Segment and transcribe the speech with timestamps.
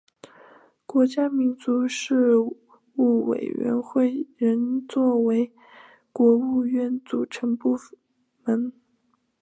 [0.87, 5.53] 国家民族事务委员会仍作为
[6.11, 7.77] 国务院组成部
[8.43, 8.73] 门。